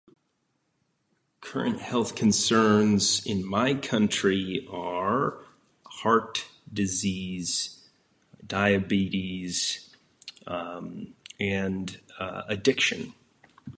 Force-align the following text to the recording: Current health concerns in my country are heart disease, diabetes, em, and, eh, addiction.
Current 1.41 1.79
health 1.79 2.15
concerns 2.15 3.23
in 3.23 3.45
my 3.47 3.75
country 3.75 4.67
are 4.71 5.45
heart 5.85 6.45
disease, 6.73 7.87
diabetes, 8.47 9.93
em, 10.47 11.13
and, 11.39 12.01
eh, 12.19 12.41
addiction. 12.47 13.13